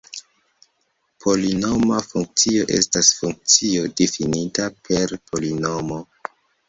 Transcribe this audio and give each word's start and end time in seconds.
Polinoma 1.25 1.99
funkcio 2.07 2.65
estas 2.77 3.11
funkcio 3.19 3.87
difinita 4.01 4.67
per 4.89 5.15
polinomo. 5.31 6.01